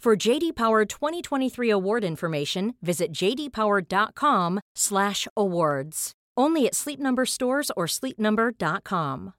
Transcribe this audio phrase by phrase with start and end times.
[0.00, 6.12] For JD Power 2023 award information, visit jdpower.com/awards.
[6.36, 9.32] Only at Sleep Number stores or sleepnumber.com.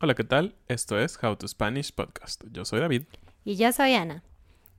[0.00, 0.54] Hola, ¿qué tal?
[0.66, 2.42] Esto es How to Spanish Podcast.
[2.50, 3.02] Yo soy David.
[3.44, 4.22] Y yo soy Ana.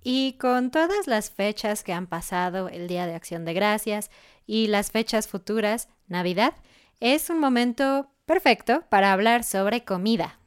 [0.03, 4.09] Y con todas las fechas que han pasado, el Día de Acción de Gracias
[4.47, 6.53] y las fechas futuras, Navidad,
[6.99, 10.39] es un momento perfecto para hablar sobre comida.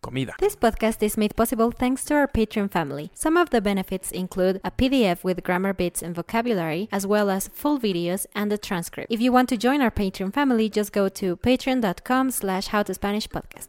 [0.00, 0.34] Comida.
[0.38, 3.10] This podcast is made possible thanks to our Patreon family.
[3.14, 7.48] Some of the benefits include a PDF with grammar bits and vocabulary, as well as
[7.48, 9.12] full videos and a transcript.
[9.12, 13.68] If you want to join our Patreon family, just go to patreon.com slash howtospanishpodcast.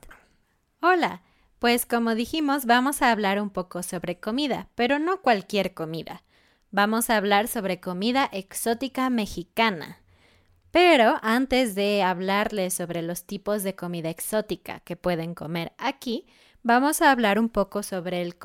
[0.81, 1.20] Hola,
[1.59, 6.24] pues como dijimos, vamos a hablar un poco sobre comida, pero no cualquier comida.
[6.72, 10.02] Vamos a hablar sobre comida exótica mexicana.
[10.72, 16.28] Pero antes de hablarles sobre los tipos de comida exótica que pueden comer aquí,
[16.64, 18.36] vamos a hablar un poco sobre el,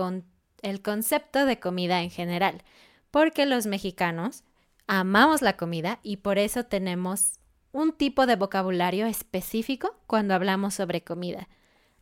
[0.62, 2.62] el concepto de comida en general,
[3.10, 4.42] porque los mexicanos
[4.86, 7.38] amamos la comida y por eso tenemos
[7.72, 11.48] un tipo de vocabulario específico cuando hablamos sobre comida.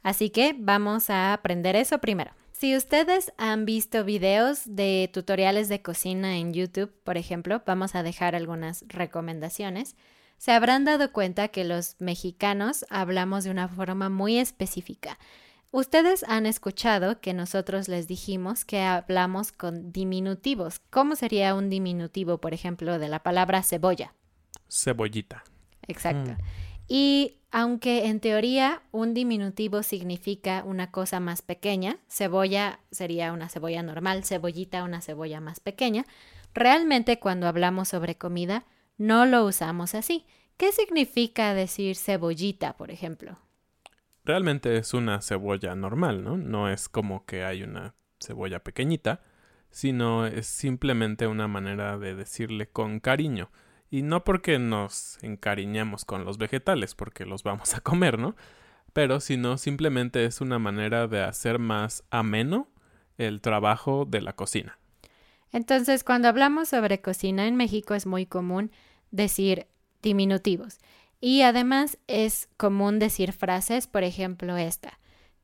[0.02, 2.32] Así que vamos a aprender eso primero.
[2.52, 8.02] Si ustedes han visto videos de tutoriales de cocina en YouTube, por ejemplo, vamos a
[8.02, 9.96] dejar algunas recomendaciones,
[10.38, 15.18] se habrán dado cuenta que los mexicanos hablamos de una forma muy específica.
[15.70, 20.80] Ustedes han escuchado que nosotros les dijimos que hablamos con diminutivos.
[20.90, 24.14] ¿Cómo sería un diminutivo, por ejemplo, de la palabra cebolla?
[24.68, 25.44] Cebollita.
[25.88, 26.32] Exacto.
[26.32, 26.36] Mm.
[26.88, 33.82] Y aunque en teoría un diminutivo significa una cosa más pequeña, cebolla sería una cebolla
[33.82, 36.06] normal, cebollita una cebolla más pequeña,
[36.54, 38.64] realmente cuando hablamos sobre comida
[38.96, 40.24] no lo usamos así.
[40.56, 43.38] ¿Qué significa decir cebollita, por ejemplo?
[44.24, 46.36] Realmente es una cebolla normal, ¿no?
[46.38, 49.20] No es como que hay una cebolla pequeñita,
[49.70, 53.50] sino es simplemente una manera de decirle con cariño.
[53.92, 58.34] Y no porque nos encariñemos con los vegetales, porque los vamos a comer, ¿no?
[58.94, 62.68] Pero sino simplemente es una manera de hacer más ameno
[63.18, 64.78] el trabajo de la cocina.
[65.52, 68.70] Entonces, cuando hablamos sobre cocina en México es muy común
[69.10, 69.66] decir
[70.00, 70.78] diminutivos.
[71.20, 74.98] Y además es común decir frases, por ejemplo, esta.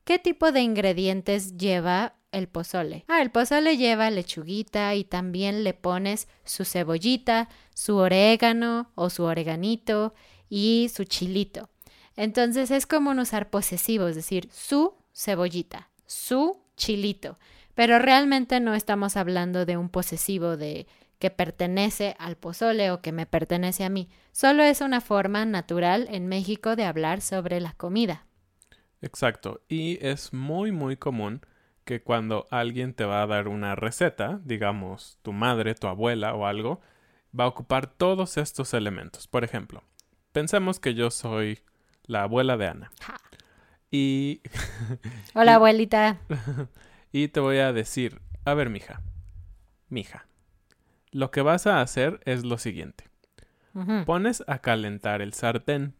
[0.05, 3.05] ¿Qué tipo de ingredientes lleva el pozole?
[3.07, 9.23] Ah, el pozole lleva lechuguita y también le pones su cebollita, su orégano o su
[9.23, 10.13] oreganito
[10.49, 11.69] y su chilito.
[12.15, 17.37] Entonces es común usar posesivo, es decir, su cebollita, su chilito.
[17.75, 20.87] Pero realmente no estamos hablando de un posesivo de
[21.17, 24.09] que pertenece al pozole o que me pertenece a mí.
[24.31, 28.25] Solo es una forma natural en México de hablar sobre la comida.
[29.01, 29.61] Exacto.
[29.67, 31.41] Y es muy, muy común
[31.89, 36.45] que cuando alguien te va a dar una receta, digamos tu madre, tu abuela o
[36.45, 36.81] algo,
[37.37, 39.25] va a ocupar todos estos elementos.
[39.25, 39.81] Por ejemplo,
[40.31, 41.63] pensemos que yo soy
[42.03, 42.91] la abuela de Ana.
[43.89, 44.41] Y...
[45.33, 46.19] Hola, abuelita.
[47.11, 49.01] y te voy a decir, a ver, mija,
[49.87, 50.27] mija,
[51.09, 53.05] lo que vas a hacer es lo siguiente.
[54.05, 55.95] Pones a calentar el sartén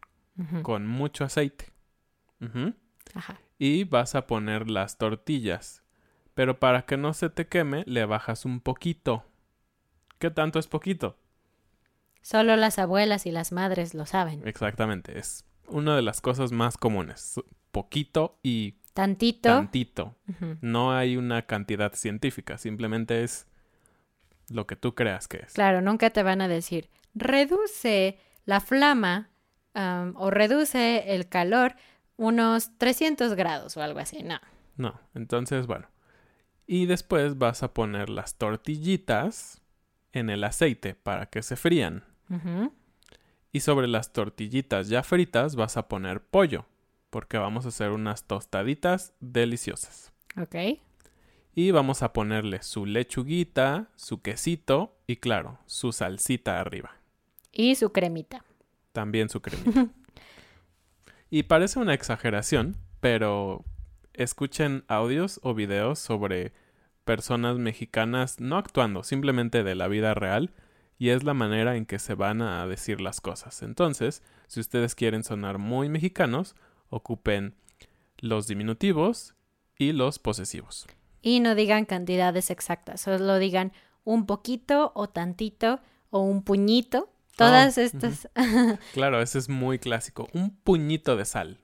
[0.62, 1.74] con mucho aceite.
[3.15, 3.39] Ajá.
[3.59, 5.83] Y vas a poner las tortillas.
[6.33, 9.25] Pero para que no se te queme, le bajas un poquito.
[10.17, 11.17] ¿Qué tanto es poquito?
[12.21, 14.47] Solo las abuelas y las madres lo saben.
[14.47, 17.39] Exactamente, es una de las cosas más comunes.
[17.71, 19.50] Poquito y Tantito.
[19.50, 20.15] tantito.
[20.61, 23.47] No hay una cantidad científica, simplemente es
[24.50, 25.53] lo que tú creas que es.
[25.53, 29.29] Claro, nunca te van a decir, reduce la flama
[29.73, 31.75] am, o reduce el calor
[32.19, 34.21] unos 300 grados o algo así.
[34.24, 34.39] No.
[34.75, 35.88] No, entonces bueno.
[36.68, 39.62] Y después vas a poner las tortillitas
[40.12, 42.04] en el aceite para que se frían.
[43.51, 46.66] Y sobre las tortillitas ya fritas vas a poner pollo,
[47.10, 50.12] porque vamos a hacer unas tostaditas deliciosas.
[50.39, 50.56] Ok.
[51.56, 56.92] Y vamos a ponerle su lechuguita, su quesito y claro, su salsita arriba.
[57.51, 58.45] Y su cremita.
[58.92, 59.88] También su cremita.
[61.29, 63.65] Y parece una exageración, pero
[64.13, 66.53] escuchen audios o videos sobre
[67.05, 70.51] personas mexicanas no actuando, simplemente de la vida real,
[70.97, 73.63] y es la manera en que se van a decir las cosas.
[73.63, 76.55] Entonces, si ustedes quieren sonar muy mexicanos,
[76.89, 77.55] ocupen
[78.17, 79.33] los diminutivos
[79.77, 80.87] y los posesivos.
[81.21, 83.71] Y no digan cantidades exactas, solo digan
[84.03, 85.79] un poquito o tantito
[86.09, 87.09] o un puñito.
[87.39, 88.30] Todas Oh, estas.
[88.94, 90.27] Claro, ese es muy clásico.
[90.33, 91.59] Un puñito de sal.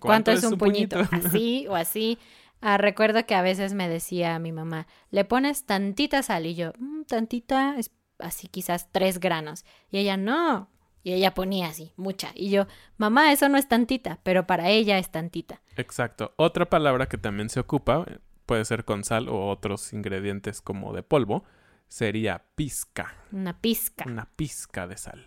[0.00, 0.98] ¿Cuánto, es un puñito?
[1.12, 2.18] Así o así.
[2.60, 6.72] Ah, recuerdo que a veces me decía mi mamá, le pones tantita sal y yo,
[6.78, 9.64] "Mm, tantita, es así quizás tres granos.
[9.92, 10.68] Y ella, no.
[11.04, 12.32] Y ella ponía así, mucha.
[12.34, 12.66] Y yo,
[12.96, 15.62] mamá, eso no es tantita, pero para ella es tantita.
[15.76, 16.32] Exacto.
[16.36, 20.92] Otra palabra que también se ocupa, eh, puede ser con sal o otros ingredientes como
[20.92, 21.44] de polvo,
[21.88, 23.14] sería pizca.
[23.32, 24.04] Una pizca.
[24.06, 25.26] Una pizca de sal.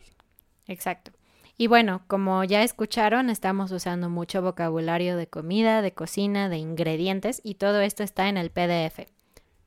[0.67, 1.11] Exacto.
[1.57, 7.41] Y bueno, como ya escucharon, estamos usando mucho vocabulario de comida, de cocina, de ingredientes
[7.43, 9.07] y todo esto está en el PDF.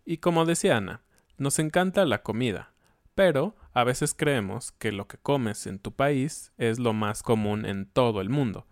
[0.04, 1.02] Y como decía Ana,
[1.36, 2.72] nos encanta la comida,
[3.14, 7.64] pero a veces creemos que lo que comes en tu país es lo más común
[7.64, 8.66] en todo el mundo.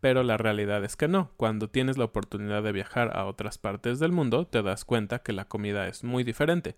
[0.00, 1.32] Pero la realidad es que no.
[1.36, 5.32] Cuando tienes la oportunidad de viajar a otras partes del mundo, te das cuenta que
[5.32, 6.76] la comida es muy diferente.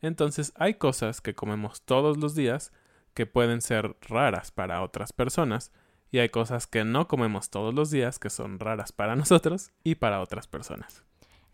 [0.00, 2.72] Entonces hay cosas que comemos todos los días
[3.14, 5.72] que pueden ser raras para otras personas
[6.10, 9.96] y hay cosas que no comemos todos los días que son raras para nosotros y
[9.96, 11.02] para otras personas.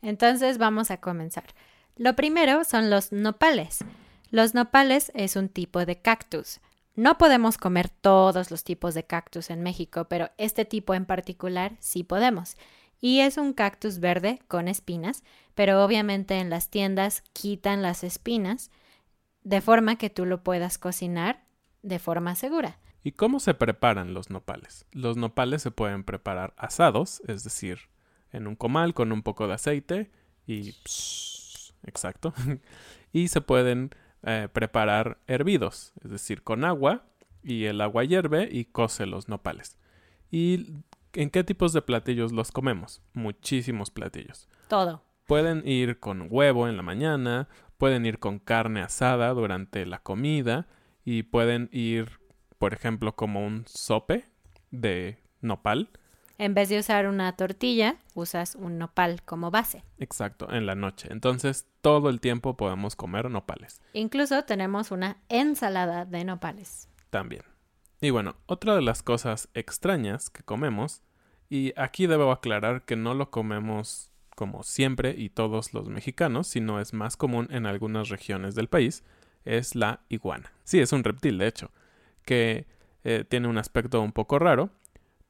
[0.03, 1.45] Entonces vamos a comenzar.
[1.97, 3.85] Lo primero son los nopales.
[4.31, 6.61] Los nopales es un tipo de cactus.
[6.97, 11.73] No podemos comer todos los tipos de cactus en México, pero este tipo en particular
[11.81, 12.57] sí podemos.
[13.05, 15.25] Y es un cactus verde con espinas,
[15.55, 18.71] pero obviamente en las tiendas quitan las espinas
[19.43, 21.45] de forma que tú lo puedas cocinar
[21.83, 22.79] de forma segura.
[23.03, 24.87] ¿Y cómo se preparan los nopales?
[24.91, 27.91] Los nopales se pueden preparar asados, es decir,
[28.33, 30.11] en un comal con un poco de aceite
[30.47, 30.71] y...
[31.83, 32.33] Exacto.
[33.13, 33.91] y se pueden
[34.23, 37.05] eh, preparar hervidos, es decir, con agua
[37.43, 39.77] y el agua hierve y cose los nopales.
[40.31, 40.73] ¿Y
[41.15, 43.03] en qué tipos de platillos los comemos?
[43.13, 44.49] Muchísimos platillos.
[44.69, 45.03] Todo.
[45.27, 50.67] Pueden ir con huevo en la mañana, pueden ir con carne asada durante la comida
[51.05, 52.21] y pueden ir,
[52.59, 54.25] por ejemplo, como un sope
[54.71, 55.91] de nopal.
[56.37, 59.85] En vez de usar una tortilla, usas un nopal como base.
[59.99, 61.09] Exacto, en la noche.
[61.13, 66.89] Entonces, todo el tiempo podemos comer nopales Incluso tenemos una ensalada de nopales.
[67.11, 67.43] también.
[68.01, 71.03] Y bueno, otra de las cosas extrañas que comemos,
[71.49, 76.81] y aquí debo aclarar que no lo comemos como siempre y todos los mexicanos, sino
[76.81, 79.05] es más común en algunas regiones del país,
[79.45, 80.53] es la iguana.
[80.65, 81.71] Sí, es un reptil, de hecho,
[82.25, 82.67] que
[83.05, 84.71] eh, tiene un aspecto un poco raro,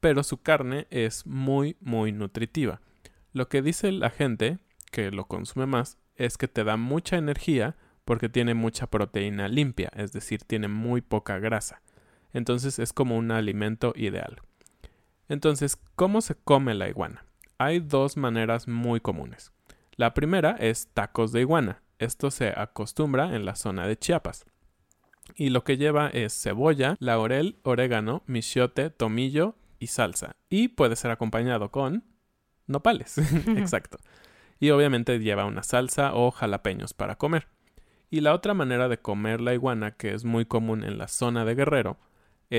[0.00, 2.80] pero su carne es muy, muy nutritiva.
[3.32, 4.58] Lo que dice la gente
[4.90, 9.90] que lo consume más es que te da mucha energía porque tiene mucha proteína limpia,
[9.96, 11.82] es decir, tiene muy poca grasa.
[12.32, 14.40] Entonces es como un alimento ideal.
[15.28, 17.24] Entonces, ¿cómo se come la iguana?
[17.58, 19.52] Hay dos maneras muy comunes.
[19.96, 21.82] La primera es tacos de iguana.
[21.98, 24.44] Esto se acostumbra en la zona de Chiapas.
[25.36, 30.36] Y lo que lleva es cebolla, laurel, orégano, michiote, tomillo y salsa.
[30.50, 32.04] Y puede ser acompañado con
[32.66, 33.18] nopales.
[33.56, 33.98] Exacto.
[34.60, 37.48] Y obviamente lleva una salsa o jalapeños para comer.
[38.10, 41.44] Y la otra manera de comer la iguana, que es muy común en la zona
[41.44, 41.98] de Guerrero,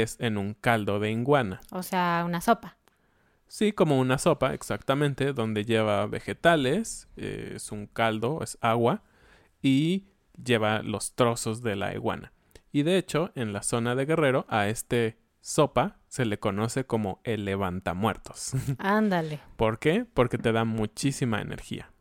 [0.01, 1.61] es en un caldo de iguana.
[1.71, 2.77] O sea, una sopa.
[3.47, 9.03] Sí, como una sopa, exactamente, donde lleva vegetales, eh, es un caldo, es agua,
[9.61, 10.07] y
[10.43, 12.33] lleva los trozos de la iguana.
[12.71, 17.21] Y de hecho, en la zona de Guerrero, a este sopa se le conoce como
[17.23, 18.51] el levantamuertos.
[18.79, 19.39] Ándale.
[19.55, 20.05] ¿Por qué?
[20.13, 21.91] Porque te da muchísima energía.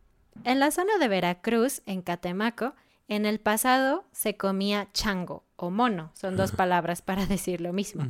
[0.43, 2.75] En la zona de Veracruz, en Catemaco,
[3.07, 8.05] en el pasado se comía chango o mono, son dos palabras para decir lo mismo.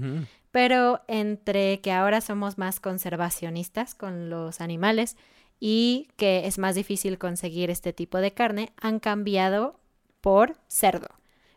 [0.52, 5.18] Pero entre que ahora somos más conservacionistas con los animales
[5.60, 9.80] y que es más difícil conseguir este tipo de carne, han cambiado
[10.22, 11.10] por cerdo.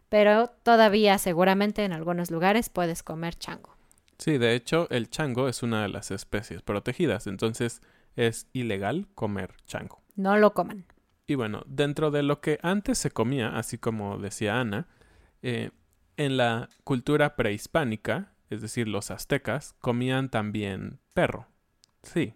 [0.09, 3.77] Pero todavía seguramente en algunos lugares puedes comer chango.
[4.19, 7.83] Sí, de hecho, el chango es una de las especies protegidas, entonces
[8.17, 10.03] es ilegal comer chango.
[10.17, 10.87] No lo coman.
[11.27, 14.89] Y bueno, dentro de lo que antes se comía, así como decía Ana,
[15.43, 15.71] eh,
[16.17, 21.47] en la cultura prehispánica, es decir, los aztecas, comían también perro.
[22.03, 22.35] Sí,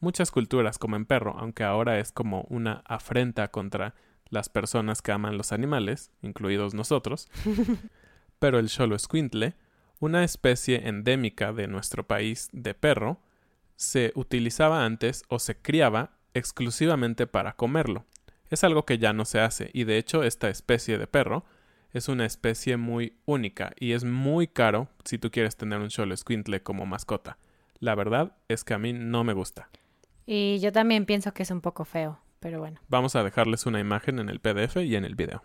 [0.00, 3.94] muchas culturas comen perro, aunque ahora es como una afrenta contra
[4.28, 7.28] las personas que aman los animales, incluidos nosotros.
[8.38, 9.54] Pero el Xoloescuintle,
[10.00, 13.20] una especie endémica de nuestro país de perro,
[13.76, 18.04] se utilizaba antes o se criaba exclusivamente para comerlo.
[18.50, 21.44] Es algo que ya no se hace y de hecho esta especie de perro
[21.92, 26.62] es una especie muy única y es muy caro si tú quieres tener un Xoloescuintle
[26.62, 27.38] como mascota.
[27.78, 29.68] La verdad es que a mí no me gusta.
[30.26, 32.80] Y yo también pienso que es un poco feo, pero bueno.
[32.88, 35.42] Vamos a dejarles una imagen en el PDF y en el video.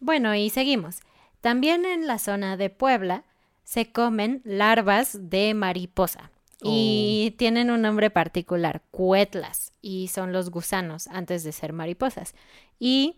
[0.00, 1.00] Bueno, y seguimos.
[1.40, 3.24] También en la zona de Puebla
[3.64, 6.30] se comen larvas de mariposa.
[6.62, 12.34] Y tienen un nombre particular, cuetlas, y son los gusanos antes de ser mariposas.
[12.80, 13.16] Y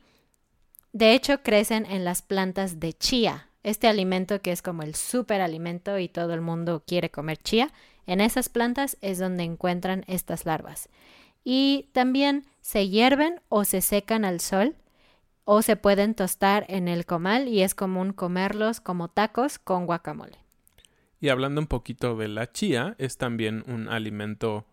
[0.99, 5.97] de hecho crecen en las plantas de chía, este alimento que es como el superalimento
[5.99, 7.71] y todo el mundo quiere comer chía.
[8.07, 10.89] En esas plantas es donde encuentran estas larvas.
[11.45, 14.75] Y también se hierven o se secan al sol
[15.45, 20.39] o se pueden tostar en el comal y es común comerlos como tacos con guacamole.
[21.21, 24.67] Y hablando un poquito de la chía, es también un alimento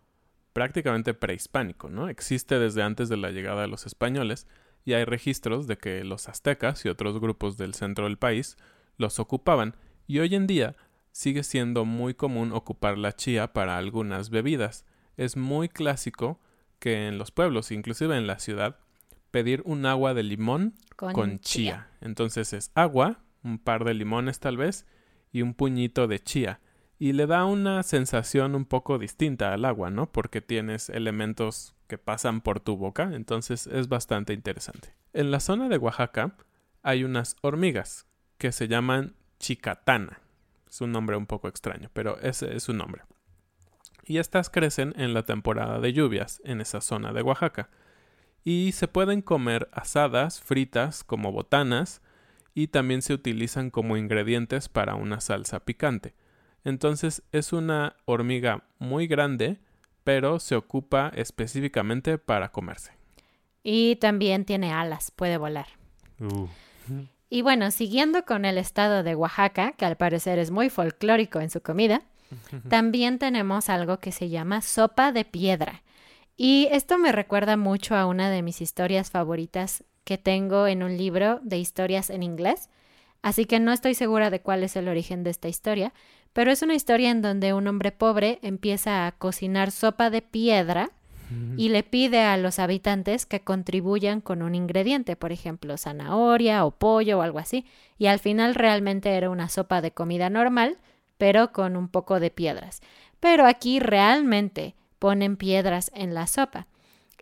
[0.54, 2.10] prácticamente prehispánico, ¿no?
[2.10, 4.48] Existe desde antes de la llegada de los españoles
[4.86, 8.56] y hay registros de que los aztecas y otros grupos del centro del país
[8.98, 9.76] los ocupaban
[10.08, 10.76] y hoy en día
[11.12, 14.86] sigue siendo muy común ocupar la chía para algunas bebidas.
[15.18, 16.40] Es muy clásico
[16.80, 18.80] que en los pueblos, inclusive en la ciudad,
[19.32, 21.90] pedir un agua de limón Con con, chía.
[22.02, 24.86] Entonces es agua, un par de limones tal vez,
[25.32, 26.60] y un puñito de chía.
[27.00, 30.12] Y le da una sensación un poco distinta al agua, ¿no?
[30.12, 34.94] Porque tienes elementos que pasan por tu boca, entonces es bastante interesante.
[35.14, 36.36] En la zona de Oaxaca
[36.84, 40.22] hay unas hormigas que se llaman chicatana.
[40.68, 43.04] Es un nombre un poco extraño, pero ese es su nombre.
[44.04, 47.70] Y estas crecen en la temporada de lluvias en esa zona de Oaxaca.
[48.44, 52.02] Y se pueden comer asadas, fritas, como botanas,
[52.54, 56.14] y también se utilizan como ingredientes para una salsa picante.
[56.64, 59.60] Entonces es una hormiga muy grande,
[60.06, 62.92] pero se ocupa específicamente para comerse.
[63.64, 65.66] Y también tiene alas, puede volar.
[67.30, 71.50] Y bueno, siguiendo con el estado de Oaxaca, que al parecer es muy folclórico en
[71.50, 72.04] su comida,
[72.70, 75.82] también tenemos algo que se llama sopa de piedra.
[76.38, 80.98] Y esto me recuerda mucho a una de mis historias favoritas que tengo en un
[80.98, 82.70] libro de historias en inglés.
[83.24, 85.94] Así que no estoy segura de cuál es el origen de esta historia,
[86.36, 90.92] pero es una historia en donde un hombre pobre empieza a cocinar sopa de piedra
[91.56, 96.72] y le pide a los habitantes que contribuyan con un ingrediente, por ejemplo, zanahoria o
[96.72, 97.66] pollo o algo así,
[97.98, 100.78] y al final realmente era una sopa de comida normal,
[101.18, 102.82] pero con un poco de piedras.
[103.22, 106.68] Pero aquí realmente ponen piedras en la sopa.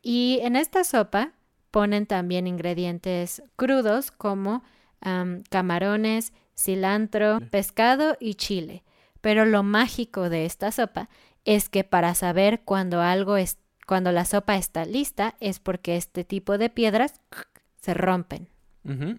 [0.02, 1.34] Y en esta sopa
[1.70, 4.64] ponen también ingredientes crudos como
[5.02, 8.84] am, camarones, cilantro, pescado y chile.
[9.24, 11.08] Pero lo mágico de esta sopa
[11.46, 16.26] es que para saber cuando algo es, cuando la sopa está lista es porque este
[16.26, 17.22] tipo de piedras
[17.80, 18.50] se rompen.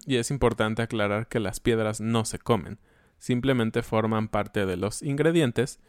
[0.05, 2.77] Y es importante aclarar que las piedras no se comen,
[3.17, 5.79] simplemente forman parte de los ingredientes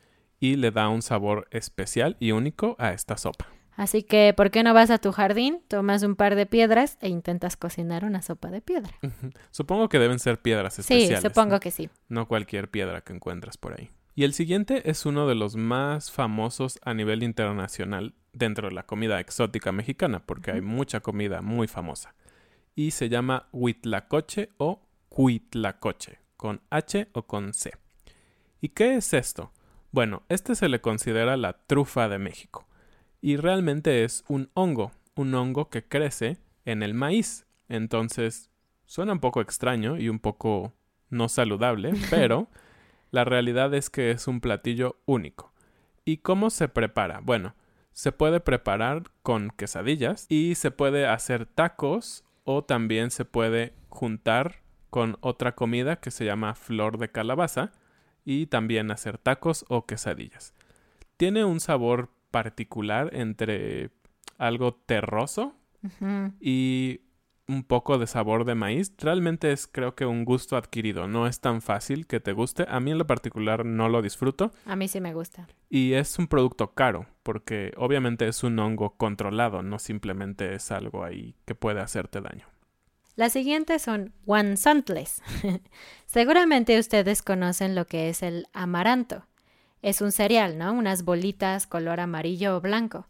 [0.41, 3.49] y le da un sabor especial y único a esta sopa.
[3.77, 7.11] Así que, ¿por qué no vas a tu jardín, tomas un par de piedras e
[7.11, 8.95] intentas cocinar una sopa de piedra?
[9.51, 11.21] Supongo que deben ser piedras Sí, especiales.
[11.21, 11.61] supongo ¿no?
[11.61, 11.91] que sí.
[12.09, 13.91] no cualquier piedra que encuentras por ahí.
[14.19, 18.87] Y el siguiente es uno de los más famosos a nivel internacional dentro de la
[18.87, 22.15] comida exótica mexicana, porque hay mucha comida muy famosa.
[22.75, 24.81] Y se llama huitlacoche o
[25.11, 27.73] cuitlacoche, con H o con C.
[28.63, 29.53] ¿Y qué es esto?
[29.93, 32.67] Bueno, este se le considera la trufa de México.
[33.21, 37.47] Y realmente es un hongo, un hongo que crece en el maíz.
[37.69, 38.49] Entonces,
[38.87, 40.73] suena un poco extraño y un poco
[41.11, 42.49] no saludable, pero
[43.17, 45.55] la realidad es que es un platillo único.
[46.05, 47.21] ¿Y cómo se prepara?
[47.23, 47.55] Bueno,
[47.93, 54.57] se puede preparar con quesadillas y se puede hacer tacos o también se puede juntar
[54.91, 57.73] con otra comida que se llama flor de calabaza
[58.23, 60.53] y también hacer tacos o quesadillas.
[61.17, 63.93] Tiene un sabor particular entre
[64.37, 65.57] algo terroso
[66.39, 67.01] y
[67.49, 68.93] un poco de sabor de maíz.
[68.99, 71.07] Realmente es creo que un gusto adquirido.
[71.09, 72.67] No es tan fácil que te guste.
[72.69, 74.53] A mí en lo particular no lo disfruto.
[74.65, 75.47] A mí sí me gusta.
[75.71, 81.05] Y es un producto caro porque obviamente es un hongo controlado, no simplemente es algo
[81.05, 82.47] ahí que puede hacerte daño.
[83.17, 85.23] Las siguientes son guansantles.
[86.07, 89.25] Seguramente ustedes conocen lo que es el amaranto.
[89.83, 90.73] Es un cereal, ¿no?
[90.73, 93.07] Unas bolitas color amarillo o blanco.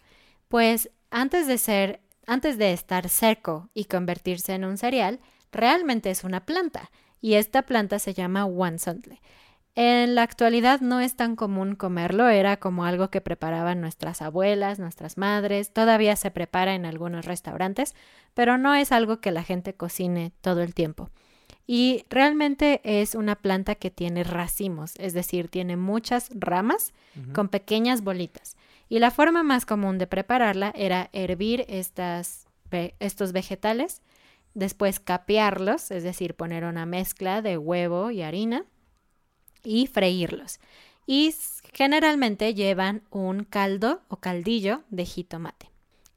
[0.48, 5.20] Pues antes de ser antes de estar seco y convertirse en un cereal,
[5.52, 6.90] realmente es una planta,
[7.20, 9.20] y esta planta se llama Wansontle.
[9.74, 14.78] En la actualidad no es tan común comerlo, era como algo que preparaban nuestras abuelas,
[14.78, 17.94] nuestras madres, todavía se prepara en algunos restaurantes,
[18.32, 21.10] pero no es algo que la gente cocine todo el tiempo.
[21.66, 26.94] Y realmente es una planta que tiene racimos, es decir, tiene muchas ramas
[27.34, 28.56] con pequeñas bolitas.
[28.88, 32.46] Y la forma más común de prepararla era hervir estas,
[33.00, 34.00] estos vegetales,
[34.54, 38.64] después capearlos, es decir, poner una mezcla de huevo y harina
[39.64, 40.60] y freírlos.
[41.06, 41.34] Y
[41.72, 45.70] generalmente llevan un caldo o caldillo de jitomate.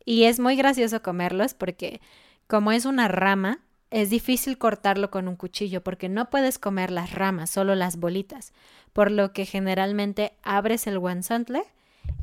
[0.05, 2.01] Y es muy gracioso comerlos porque
[2.47, 3.59] como es una rama,
[3.91, 8.53] es difícil cortarlo con un cuchillo porque no puedes comer las ramas, solo las bolitas,
[8.93, 11.63] por lo que generalmente abres el guanzantle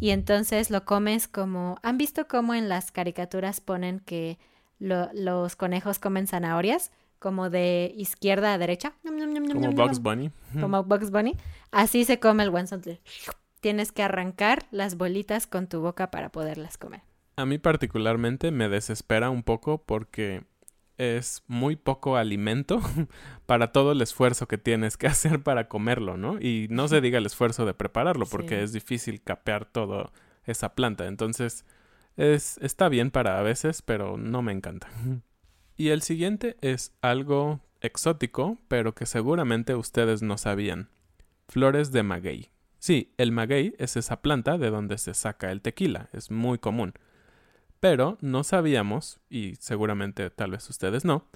[0.01, 1.79] y entonces lo comes como...
[1.83, 4.39] ¿Han visto cómo en las caricaturas ponen que
[4.79, 6.91] los conejos comen zanahorias?
[7.19, 8.93] Como de izquierda a derecha.
[9.03, 10.31] Como Bugs Bunny.
[10.61, 11.37] Como Bugs Bunny.
[11.71, 13.01] Así se come el guanzantle.
[13.61, 17.03] Tienes que arrancar las bolitas con tu boca para poderlas comer.
[17.37, 20.45] A mí particularmente me desespera un poco porque
[20.99, 22.81] es muy poco alimento
[23.47, 26.41] para todo el esfuerzo que tienes que hacer para comerlo, ¿no?
[26.41, 30.13] Y no se diga el esfuerzo de prepararlo porque es difícil capear toda
[30.45, 31.07] esa planta.
[31.07, 31.65] Entonces,
[32.17, 34.89] es, está bien para a veces, pero no me encanta.
[35.79, 40.89] Y el siguiente es algo exótico, pero que seguramente ustedes no sabían.
[41.49, 42.51] Flores de maguey.
[42.79, 46.95] Sí, el maguey es esa planta de donde se saca el tequila, es muy común.
[47.81, 51.27] Pero no sabíamos, y seguramente tal vez ustedes no,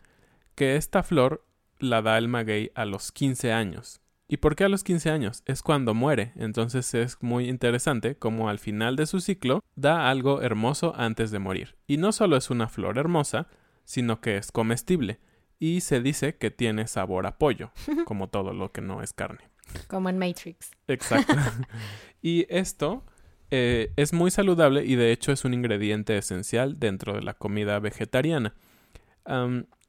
[0.54, 1.44] que esta flor
[1.78, 4.00] la da el maguey a los 15 años.
[4.28, 5.42] ¿Y por qué a los 15 años?
[5.44, 6.32] Es cuando muere.
[6.36, 11.40] Entonces es muy interesante como al final de su ciclo da algo hermoso antes de
[11.40, 11.76] morir.
[11.88, 13.48] Y no solo es una flor hermosa,
[13.84, 15.18] sino que es comestible.
[15.58, 17.72] Y se dice que tiene sabor a pollo,
[18.06, 19.50] como todo lo que no es carne.
[19.88, 20.70] Como en Matrix.
[20.86, 21.34] Exacto.
[22.22, 23.04] y esto
[23.50, 27.78] eh, es muy saludable y de hecho es un ingrediente esencial dentro de la comida
[27.78, 28.54] vegetariana.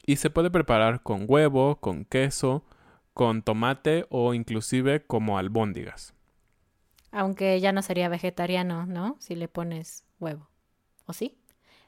[0.05, 2.65] y se puede preparar con huevo, con queso,
[3.13, 6.13] con tomate o inclusive como albóndigas.
[7.11, 9.17] Aunque ya no sería vegetariano, ¿no?
[9.19, 10.49] Si le pones huevo.
[11.05, 11.37] ¿O sí?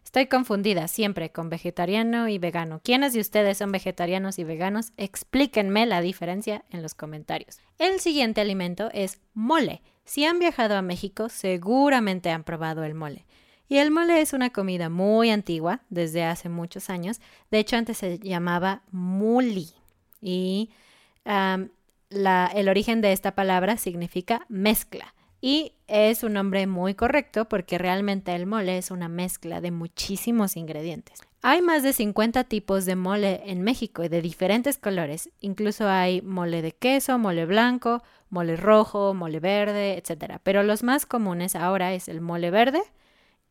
[0.03, 2.81] Estoy confundida siempre con vegetariano y vegano.
[2.83, 4.91] ¿Quiénes de ustedes son vegetarianos y veganos?
[4.97, 7.59] Explíquenme la diferencia en los comentarios.
[7.79, 9.81] El siguiente alimento es mole.
[10.05, 13.25] Si han viajado a México, seguramente han probado el mole.
[13.69, 17.21] Y el mole es una comida muy antigua, desde hace muchos años.
[17.49, 19.69] De hecho, antes se llamaba muli.
[20.21, 20.69] Y
[21.25, 25.15] el origen de esta palabra significa mezcla.
[25.41, 30.55] Y es un nombre muy correcto porque realmente el mole es una mezcla de muchísimos
[30.55, 31.21] ingredientes.
[31.45, 35.29] Hay más de 50 tipos de mole en México y de diferentes colores.
[35.41, 40.39] Incluso hay mole de queso, mole blanco, mole rojo, mole verde, etc.
[40.41, 42.81] Pero los más comunes ahora es el mole verde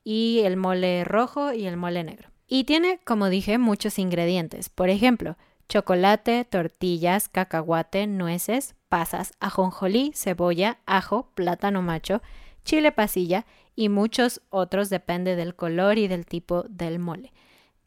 [0.03, 2.31] y el mole rojo y el mole negro.
[2.49, 4.71] Y tiene, como dije, muchos ingredientes.
[4.71, 5.37] Por ejemplo,
[5.69, 12.23] chocolate, tortillas, cacahuate, nueces, pasas, ajonjolí, cebolla, ajo, plátano macho,
[12.65, 13.45] chile pasilla
[13.77, 17.35] y muchos otros depende del color y del tipo del mole.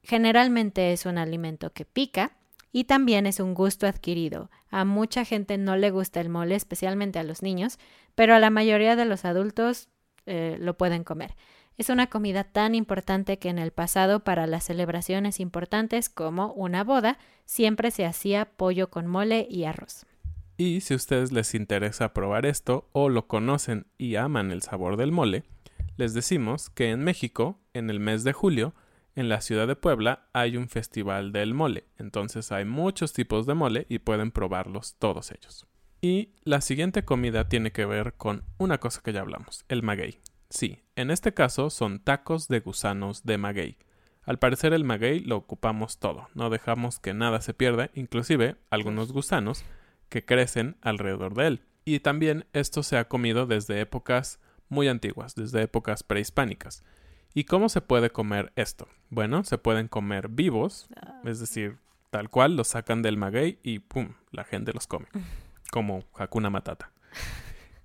[0.05, 2.37] Generalmente es un alimento que pica
[2.71, 4.51] y también es un gusto adquirido.
[4.69, 7.79] A mucha gente no le gusta el mole, especialmente a los niños,
[8.13, 9.89] pero a la mayoría de los adultos
[10.27, 11.35] eh, lo pueden comer.
[11.79, 16.83] Es una comida tan importante que en el pasado para las celebraciones importantes como una
[16.83, 20.05] boda siempre se hacía pollo con mole y arroz.
[20.55, 24.97] Y si a ustedes les interesa probar esto o lo conocen y aman el sabor
[24.97, 25.45] del mole,
[25.97, 28.75] les decimos que en México, en el mes de julio,
[29.15, 33.53] en la ciudad de Puebla hay un festival del mole, entonces hay muchos tipos de
[33.53, 35.65] mole y pueden probarlos todos ellos.
[36.01, 40.19] Y la siguiente comida tiene que ver con una cosa que ya hablamos, el maguey.
[40.49, 43.77] Sí, en este caso son tacos de gusanos de maguey.
[44.23, 49.11] Al parecer el maguey lo ocupamos todo, no dejamos que nada se pierda, inclusive algunos
[49.11, 49.63] gusanos
[50.09, 51.61] que crecen alrededor de él.
[51.85, 56.83] Y también esto se ha comido desde épocas muy antiguas, desde épocas prehispánicas.
[57.37, 58.87] ¿Y cómo se puede comer esto?
[59.09, 60.87] Bueno, se pueden comer vivos,
[61.25, 64.13] es decir, tal cual, los sacan del maguey y ¡pum!
[64.31, 65.07] La gente los come,
[65.71, 66.93] como Hakuna Matata.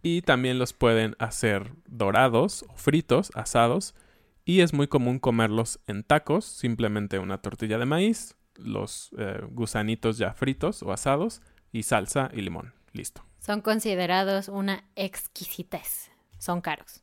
[0.02, 3.96] Y también los pueden hacer dorados o fritos, asados,
[4.44, 10.16] y es muy común comerlos en tacos, simplemente una tortilla de maíz, los eh, gusanitos
[10.16, 12.72] ya fritos o asados, y salsa y limón.
[12.92, 13.24] Listo.
[13.40, 16.12] Son considerados una exquisitez.
[16.38, 17.02] Son caros.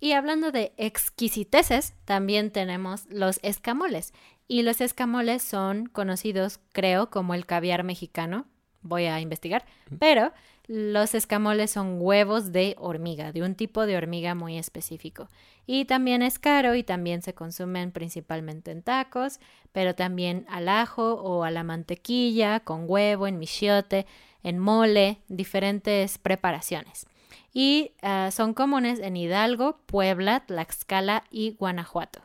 [0.00, 4.12] Y hablando de exquisiteces, también tenemos los escamoles.
[4.46, 8.46] Y los escamoles son conocidos, creo, como el caviar mexicano.
[8.80, 9.64] Voy a investigar.
[9.98, 10.32] Pero
[10.68, 15.28] los escamoles son huevos de hormiga, de un tipo de hormiga muy específico.
[15.66, 19.40] Y también es caro y también se consumen principalmente en tacos,
[19.72, 24.06] pero también al ajo o a la mantequilla, con huevo, en michiote,
[24.42, 27.06] en mole, diferentes preparaciones
[27.52, 32.20] y ah, son comunes en Hidalgo, Puebla, Tlaxcala y Guanajuato.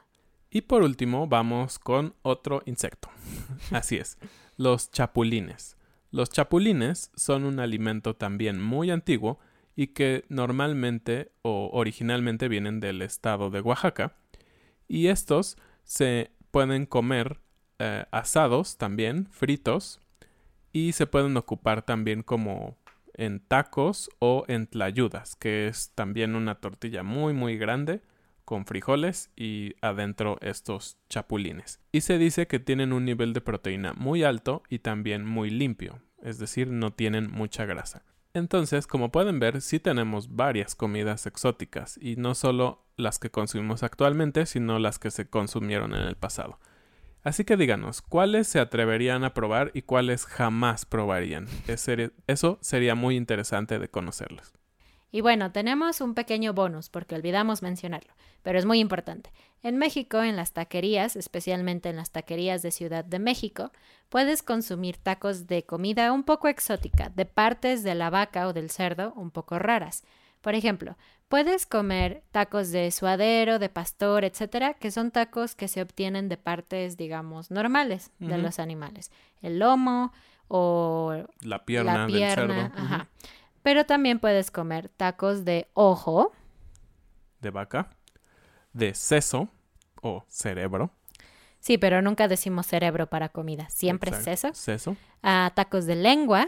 [0.50, 3.10] Y por último vamos con otro insecto.
[3.72, 4.18] Así es,
[4.58, 5.78] los chapulines.
[6.12, 9.40] Los chapulines son un alimento también muy antiguo
[9.76, 14.16] y que normalmente o originalmente vienen del estado de Oaxaca.
[14.88, 17.40] Y estos se pueden comer
[17.80, 20.00] eh, asados también, fritos,
[20.72, 22.78] y se pueden ocupar también como
[23.14, 28.02] en tacos o en tlayudas, que es también una tortilla muy muy grande
[28.46, 31.80] con frijoles y adentro estos chapulines.
[31.92, 36.02] Y se dice que tienen un nivel de proteína muy alto y también muy limpio,
[36.22, 38.04] es decir, no tienen mucha grasa.
[38.34, 43.84] Entonces, como pueden ver, sí tenemos varias comidas exóticas y no solo las que consumimos
[43.84, 46.60] actualmente, sino las que se consumieron en el pasado.
[47.24, 51.48] Así que díganos, ¿cuáles se atreverían a probar y cuáles jamás probarían?
[51.68, 54.54] Eso sería muy interesante de conocerlos.
[55.10, 59.32] Y bueno, tenemos un pequeño bonus porque olvidamos mencionarlo, pero es muy importante.
[59.62, 63.72] En México, en las taquerías, especialmente en las taquerías de Ciudad de México,
[64.10, 68.72] puedes consumir tacos de comida un poco exótica, de partes de la vaca o del
[68.72, 70.04] cerdo un poco raras.
[70.42, 70.98] Por ejemplo,
[71.34, 76.38] puedes comer tacos de suadero, de pastor, etcétera, que son tacos que se obtienen de
[76.38, 79.12] partes, digamos, normales de los animales.
[79.42, 80.14] El lomo
[80.48, 82.72] o la pierna, del cerdo.
[82.76, 83.08] Ajá.
[83.64, 86.34] Pero también puedes comer tacos de ojo.
[87.42, 87.90] De vaca.
[88.72, 89.50] De seso
[90.04, 90.92] o cerebro.
[91.60, 93.68] Sí, pero nunca decimos cerebro para comida.
[93.70, 94.54] Siempre seso.
[94.54, 94.96] Seso.
[95.24, 96.48] Ah, tacos de lengua.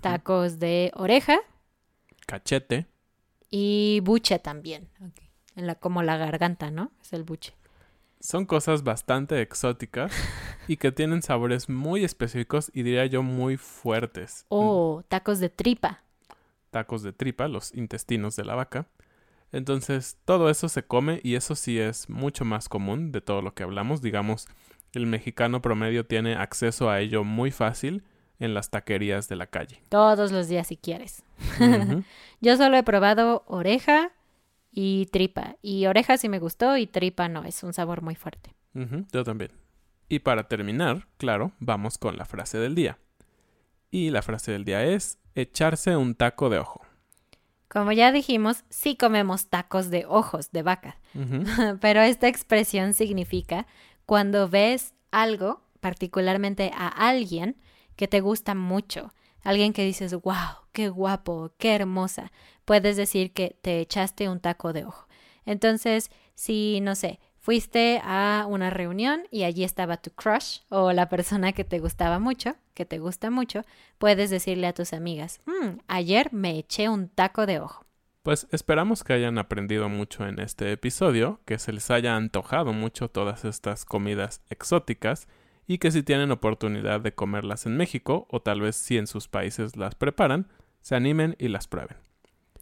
[0.00, 1.40] Tacos de oreja
[2.24, 2.86] cachete.
[3.50, 4.88] Y buche también,
[5.56, 6.92] en la, como la garganta, ¿no?
[7.02, 7.54] Es el buche.
[8.20, 10.12] Son cosas bastante exóticas
[10.68, 14.46] y que tienen sabores muy específicos y diría yo muy fuertes.
[14.48, 16.02] Oh, tacos de tripa.
[16.70, 18.88] Tacos de tripa, los intestinos de la vaca.
[19.52, 23.54] Entonces, todo eso se come y eso sí es mucho más común de todo lo
[23.54, 24.02] que hablamos.
[24.02, 24.48] Digamos,
[24.94, 28.02] el mexicano promedio tiene acceso a ello muy fácil
[28.40, 29.82] en las taquerías de la calle.
[29.90, 31.22] Todos los días si quieres.
[32.40, 34.12] Yo solo he probado oreja
[34.70, 35.56] y tripa.
[35.62, 38.54] Y oreja sí me gustó y tripa no, es un sabor muy fuerte.
[39.12, 39.52] Yo también.
[40.08, 42.98] Y para terminar, claro, vamos con la frase del día.
[43.90, 46.82] Y la frase del día es echarse un taco de ojo.
[47.68, 50.98] Como ya dijimos, sí comemos tacos de ojos de vaca,
[51.80, 53.66] pero esta expresión significa
[54.06, 57.56] cuando ves algo, particularmente a alguien,
[57.96, 59.12] que te gusta mucho,
[59.44, 62.32] alguien que dices, wow, qué guapo, qué hermosa,
[62.64, 65.06] puedes decir que te echaste un taco de ojo.
[65.46, 71.08] Entonces, si, no sé, fuiste a una reunión y allí estaba tu crush o la
[71.08, 73.62] persona que te gustaba mucho, que te gusta mucho,
[73.98, 77.84] puedes decirle a tus amigas, mm, ayer me eché un taco de ojo.
[78.22, 83.10] Pues esperamos que hayan aprendido mucho en este episodio, que se les haya antojado mucho
[83.10, 85.28] todas estas comidas exóticas
[85.66, 89.28] y que si tienen oportunidad de comerlas en México o tal vez si en sus
[89.28, 90.48] países las preparan,
[90.80, 91.96] se animen y las prueben.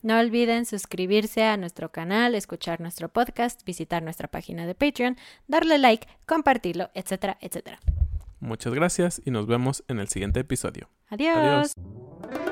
[0.03, 5.79] No olviden suscribirse a nuestro canal, escuchar nuestro podcast, visitar nuestra página de Patreon, darle
[5.79, 7.79] like, compartirlo, etcétera, etcétera.
[8.41, 10.88] Muchas gracias y nos vemos en el siguiente episodio.
[11.09, 11.75] Adiós.
[11.77, 12.52] Hey,